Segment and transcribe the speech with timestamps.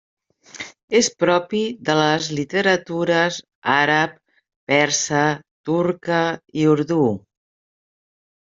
[0.99, 3.37] És propi de les literatures
[3.75, 4.17] àrab,
[4.73, 5.23] persa,
[5.71, 6.23] turca
[6.63, 7.03] i urdú.